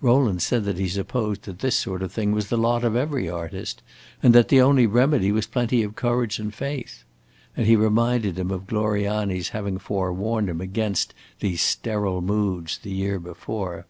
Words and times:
Rowland 0.00 0.42
said 0.42 0.64
that 0.64 0.76
he 0.76 0.88
supposed 0.88 1.42
that 1.44 1.60
this 1.60 1.76
sort 1.76 2.02
of 2.02 2.10
thing 2.10 2.32
was 2.32 2.48
the 2.48 2.58
lot 2.58 2.82
of 2.82 2.96
every 2.96 3.28
artist 3.30 3.80
and 4.24 4.34
that 4.34 4.48
the 4.48 4.60
only 4.60 4.88
remedy 4.88 5.30
was 5.30 5.46
plenty 5.46 5.84
of 5.84 5.94
courage 5.94 6.40
and 6.40 6.52
faith. 6.52 7.04
And 7.56 7.64
he 7.64 7.76
reminded 7.76 8.40
him 8.40 8.50
of 8.50 8.66
Gloriani's 8.66 9.50
having 9.50 9.78
forewarned 9.78 10.48
him 10.50 10.60
against 10.60 11.14
these 11.38 11.62
sterile 11.62 12.22
moods 12.22 12.78
the 12.78 12.90
year 12.90 13.20
before. 13.20 13.86